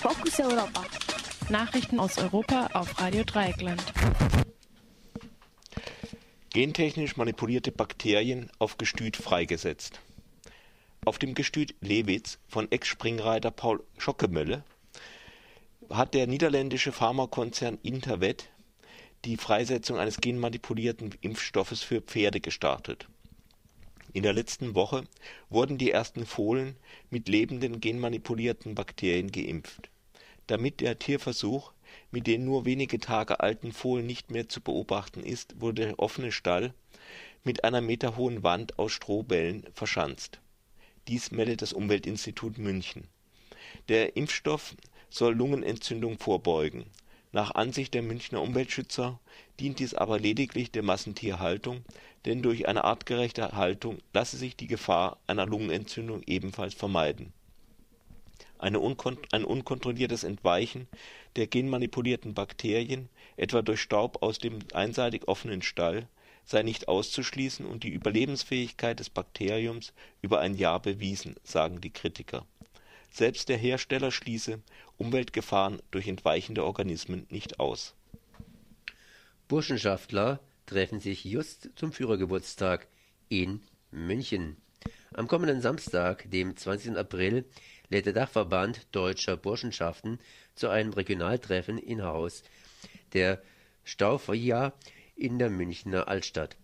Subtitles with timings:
[0.00, 0.82] Fokus Europa.
[1.50, 3.84] Nachrichten aus Europa auf Radio Dreieckland.
[6.48, 10.00] Gentechnisch manipulierte Bakterien auf Gestüt freigesetzt.
[11.04, 14.64] Auf dem Gestüt Lewitz von Ex-Springreiter Paul Schockemölle
[15.90, 18.48] hat der niederländische Pharmakonzern Intervet
[19.26, 23.06] die Freisetzung eines genmanipulierten Impfstoffes für Pferde gestartet.
[24.12, 25.04] In der letzten Woche
[25.50, 26.76] wurden die ersten Fohlen
[27.10, 29.88] mit lebenden genmanipulierten Bakterien geimpft.
[30.48, 31.72] Damit der Tierversuch
[32.10, 36.32] mit den nur wenige Tage alten Fohlen nicht mehr zu beobachten ist, wurde der offene
[36.32, 36.74] Stall
[37.44, 40.40] mit einer meterhohen Wand aus Strohbällen verschanzt.
[41.06, 43.06] Dies meldet das Umweltinstitut München.
[43.88, 44.74] Der Impfstoff
[45.08, 46.84] soll Lungenentzündung vorbeugen.
[47.32, 49.20] Nach Ansicht der Münchner Umweltschützer
[49.60, 51.84] dient dies aber lediglich der Massentierhaltung,
[52.24, 57.32] denn durch eine artgerechte Haltung lasse sich die Gefahr einer Lungenentzündung ebenfalls vermeiden.
[58.58, 60.88] Ein unkontrolliertes Entweichen
[61.36, 66.08] der genmanipulierten Bakterien, etwa durch Staub aus dem einseitig offenen Stall,
[66.44, 72.44] sei nicht auszuschließen und die Überlebensfähigkeit des Bakteriums über ein Jahr bewiesen, sagen die Kritiker.
[73.10, 74.60] Selbst der Hersteller schließe
[74.96, 77.94] Umweltgefahren durch entweichende Organismen nicht aus.
[79.48, 82.86] Burschenschaftler treffen sich just zum Führergeburtstag
[83.28, 84.56] in München.
[85.12, 86.96] Am kommenden Samstag, dem 20.
[86.96, 87.44] April,
[87.88, 90.20] lädt der Dachverband Deutscher Burschenschaften
[90.54, 92.44] zu einem Regionaltreffen in Haus
[93.12, 93.42] der
[93.82, 94.72] Staufia
[95.16, 96.56] in der Münchner Altstadt.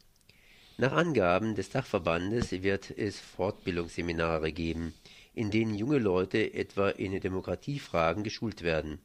[0.78, 4.94] Nach Angaben des Dachverbandes wird es Fortbildungsseminare geben
[5.36, 8.98] in denen junge Leute etwa in Demokratiefragen geschult werden.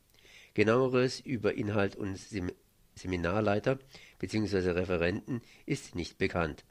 [0.53, 2.51] Genaueres über Inhalt und Sem
[2.95, 3.79] Seminarleiter
[4.19, 4.71] bzw.
[4.71, 6.63] Referenten ist nicht bekannt.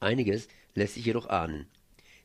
[0.00, 1.66] Einiges lässt sich jedoch ahnen.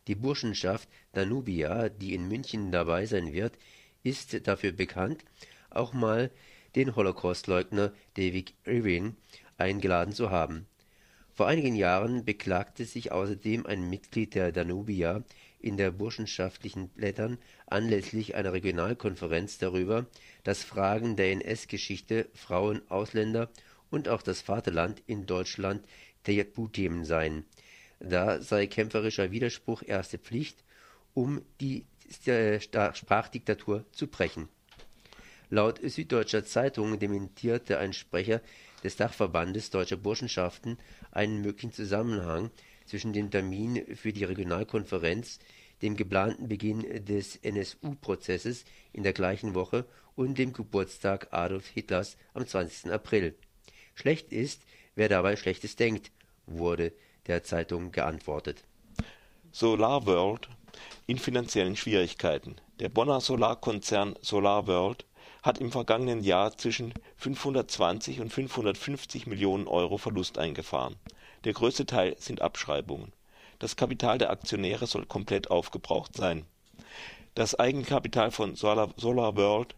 [0.07, 3.57] Die Burschenschaft Danubia, die in München dabei sein wird,
[4.03, 5.23] ist dafür bekannt,
[5.69, 6.31] auch mal
[6.75, 9.15] den Holocaustleugner David Irving
[9.57, 10.65] eingeladen zu haben.
[11.33, 15.23] Vor einigen Jahren beklagte sich außerdem ein Mitglied der Danubia
[15.61, 20.05] in der burschenschaftlichen Blättern anlässlich einer Regionalkonferenz darüber,
[20.43, 23.49] dass Fragen der NS-Geschichte, Frauen, Ausländer
[23.89, 25.85] und auch das Vaterland in Deutschland
[26.23, 27.45] Tabuthemen seien.
[27.99, 30.63] Da sei kämpferischer Widerspruch erste Pflicht,
[31.13, 31.85] um die
[32.93, 34.49] Sprachdiktatur zu brechen.
[35.49, 38.41] Laut Süddeutscher Zeitung dementierte ein Sprecher
[38.83, 40.77] des Dachverbandes Deutscher Burschenschaften
[41.11, 42.51] einen möglichen Zusammenhang
[42.91, 45.39] zwischen dem Termin für die Regionalkonferenz,
[45.81, 49.85] dem geplanten Beginn des NSU-Prozesses in der gleichen Woche
[50.17, 52.91] und dem Geburtstag Adolf Hitlers am 20.
[52.91, 53.33] April.
[53.95, 54.63] Schlecht ist,
[54.95, 56.11] wer dabei Schlechtes denkt,
[56.45, 56.91] wurde
[57.27, 58.65] der Zeitung geantwortet.
[59.53, 60.49] SolarWorld
[61.07, 62.57] in finanziellen Schwierigkeiten.
[62.81, 65.05] Der Bonner Solarkonzern SolarWorld
[65.43, 70.97] hat im vergangenen Jahr zwischen 520 und 550 Millionen Euro Verlust eingefahren.
[71.43, 73.13] Der größte Teil sind Abschreibungen.
[73.57, 76.45] Das Kapital der Aktionäre soll komplett aufgebraucht sein.
[77.33, 79.75] Das Eigenkapital von SolarWorld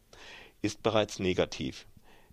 [0.62, 1.86] ist bereits negativ.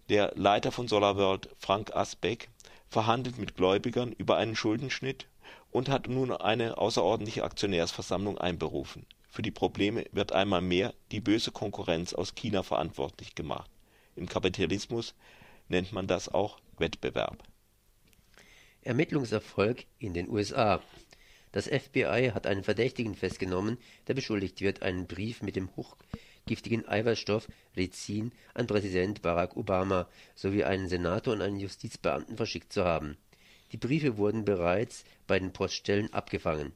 [0.09, 2.49] Der Leiter von SolarWorld, Frank Asbeck,
[2.89, 5.27] verhandelt mit Gläubigern über einen Schuldenschnitt
[5.71, 9.07] und hat nun eine außerordentliche Aktionärsversammlung einberufen.
[9.29, 13.71] Für die Probleme wird einmal mehr die böse Konkurrenz aus China verantwortlich gemacht.
[14.17, 15.15] Im Kapitalismus
[15.69, 17.39] nennt man das auch Wettbewerb
[18.83, 20.83] Ermittlungserfolg in den USA.
[21.53, 23.77] Das FBI hat einen Verdächtigen festgenommen,
[24.07, 27.47] der beschuldigt wird, einen Brief mit dem hochgiftigen Eiweißstoff
[27.77, 33.19] Rizin an Präsident Barack Obama sowie einen Senator und einen Justizbeamten verschickt zu haben.
[33.73, 36.73] Die Briefe wurden bereits bei den Poststellen abgefangen.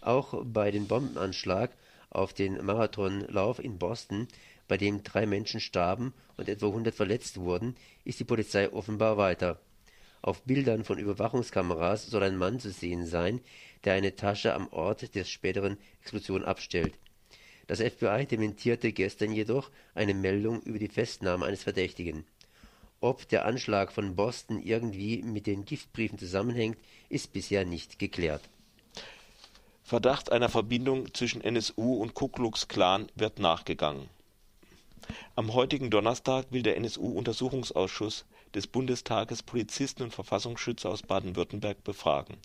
[0.00, 1.72] Auch bei dem Bombenanschlag
[2.10, 4.28] auf den Marathonlauf in Boston,
[4.68, 9.60] bei dem drei Menschen starben und etwa 100 verletzt wurden, ist die Polizei offenbar weiter
[10.26, 13.40] auf Bildern von Überwachungskameras soll ein Mann zu sehen sein,
[13.84, 16.94] der eine Tasche am Ort der späteren Explosion abstellt.
[17.68, 22.24] Das FBI dementierte gestern jedoch eine Meldung über die Festnahme eines Verdächtigen.
[23.00, 28.42] Ob der Anschlag von Boston irgendwie mit den Giftbriefen zusammenhängt, ist bisher nicht geklärt.
[29.84, 34.08] Verdacht einer Verbindung zwischen NSU und Ku Klux Klan wird nachgegangen.
[35.38, 38.24] Am heutigen Donnerstag will der NSU-Untersuchungsausschuss
[38.54, 42.38] des Bundestages Polizisten und Verfassungsschützer aus Baden-Württemberg befragen.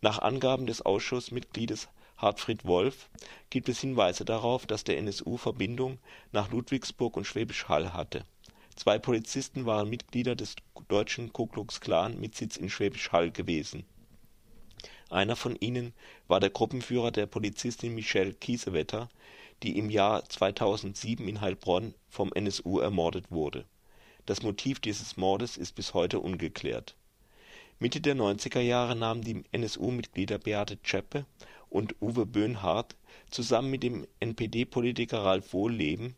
[0.00, 1.86] Nach Angaben des Ausschussmitgliedes
[2.16, 3.10] Hartfried Wolf
[3.48, 5.98] gibt es Hinweise darauf, dass der NSU Verbindung
[6.32, 8.24] nach Ludwigsburg und Schwäbisch Hall hatte.
[8.74, 10.56] Zwei Polizisten waren Mitglieder des
[10.88, 13.84] deutschen Ku Klux Klan mit Sitz in Schwäbisch Hall gewesen.
[15.10, 15.94] Einer von ihnen
[16.26, 19.10] war der Gruppenführer der Polizistin Michelle Kiesewetter,
[19.62, 23.64] die im Jahr 2007 in Heilbronn vom NSU ermordet wurde.
[24.26, 26.96] Das Motiv dieses Mordes ist bis heute ungeklärt.
[27.78, 31.26] Mitte der 90er Jahre nahmen die NSU-Mitglieder Beate Zschäpe
[31.68, 32.96] und Uwe Böhnhardt
[33.30, 36.16] zusammen mit dem NPD-Politiker Ralf Wohlleben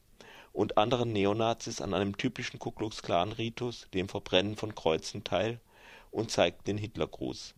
[0.53, 5.61] und anderen Neonazis an einem typischen Ku-Klux-Klan-Ritus, dem Verbrennen von Kreuzen, teil
[6.11, 7.55] und zeigten den Hitlergruß.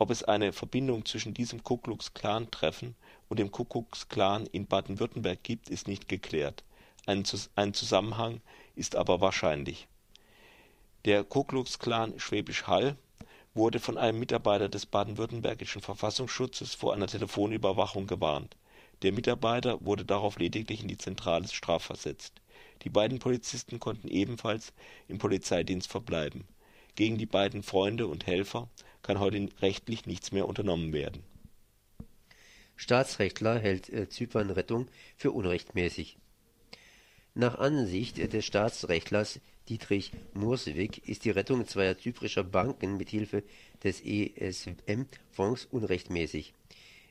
[0.00, 2.94] Ob es eine Verbindung zwischen diesem Ku-Klux-Klan-Treffen
[3.28, 6.64] und dem Kuckucksklan in Baden-Württemberg gibt, ist nicht geklärt.
[7.04, 8.40] Ein, Zusammenhang
[8.74, 9.88] ist aber wahrscheinlich.
[11.04, 12.96] Der Ku-Klux-Klan Schwäbisch Hall
[13.52, 18.56] wurde von einem Mitarbeiter des baden-württembergischen Verfassungsschutzes vor einer Telefonüberwachung gewarnt.
[19.02, 22.40] Der Mitarbeiter wurde darauf lediglich in die Zentrale strafversetzt.
[22.84, 24.72] Die beiden Polizisten konnten ebenfalls
[25.08, 26.48] im Polizeidienst verbleiben.
[26.94, 28.68] Gegen die beiden Freunde und Helfer
[29.02, 31.22] kann heute rechtlich nichts mehr unternommen werden.
[32.76, 36.16] Staatsrechtler hält äh, Zypernrettung für unrechtmäßig.
[37.34, 43.44] Nach Ansicht des Staatsrechtlers Dietrich Murswig ist die Rettung zweier zyprischer Banken mit Hilfe
[43.84, 46.54] des ESM-Fonds unrechtmäßig.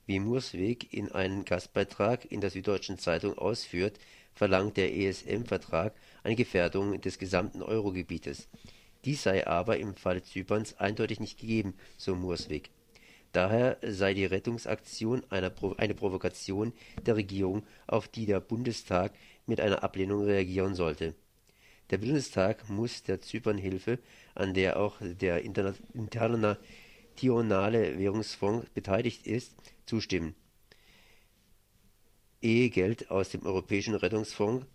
[0.08, 3.98] Wie Murswig in einem Gastbeitrag in der Süddeutschen Zeitung ausführt,
[4.34, 5.94] verlangt der ESM-Vertrag
[6.24, 8.50] eine Gefährdung des gesamten Eurogebietes.
[9.06, 12.70] Dies sei aber im Fall Zyperns eindeutig nicht gegeben, so Murswig.
[13.32, 16.74] Daher sei die Rettungsaktion eine Provokation
[17.06, 19.14] der Regierung, auf die der Bundestag
[19.46, 21.14] mit einer Ablehnung reagieren sollte.
[21.92, 24.00] Der Bundestag muss der Zypernhilfe,
[24.36, 26.58] an der auch der Internationale
[27.98, 29.56] Währungsfonds beteiligt ist,
[29.86, 30.36] zustimmen,
[32.42, 34.66] ehe Geld aus dem Europäischen Rettungsfonds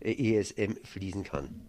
[0.00, 1.68] ESM fließen kann.